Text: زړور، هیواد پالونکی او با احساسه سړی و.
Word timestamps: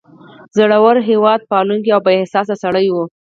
زړور، 0.57 0.95
هیواد 1.09 1.39
پالونکی 1.51 1.91
او 1.93 2.01
با 2.05 2.11
احساسه 2.19 2.55
سړی 2.63 2.87
و. 2.89 2.95